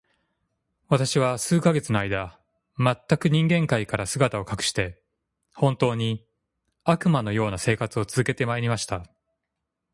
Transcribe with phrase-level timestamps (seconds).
[0.87, 2.39] 私は数ヶ月の間、
[2.79, 5.03] 全く人間界から姿を隠して、
[5.53, 6.25] 本当に、
[6.83, 9.05] 悪魔の様な生活を続けて参りました。